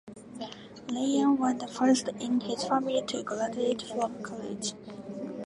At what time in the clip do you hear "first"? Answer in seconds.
1.67-2.07